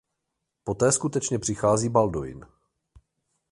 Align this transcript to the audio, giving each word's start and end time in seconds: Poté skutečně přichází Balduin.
Poté 0.63 0.91
skutečně 0.91 1.39
přichází 1.39 1.89
Balduin. 1.89 2.45